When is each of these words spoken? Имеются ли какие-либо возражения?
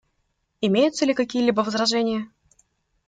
Имеются 0.61 1.05
ли 1.05 1.13
какие-либо 1.13 1.61
возражения? 1.61 2.27